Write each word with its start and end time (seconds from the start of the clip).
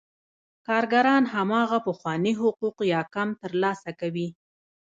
کارګران 0.67 1.23
هماغه 1.33 1.77
پخواني 1.87 2.33
حقوق 2.41 2.77
یا 2.93 3.01
کم 3.15 3.29
ترلاسه 3.41 3.91
کوي 4.01 4.27